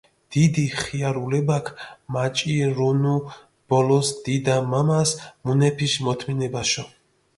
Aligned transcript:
დიდი 0.33 0.63
ხიარულებაქ 0.81 1.65
მაჭირუნუ 2.13 3.15
ბოლოს 3.69 4.07
დიდა-მამასჷ 4.25 5.13
მუნეფიში 5.43 5.99
მოთმინებაშო. 6.05 6.83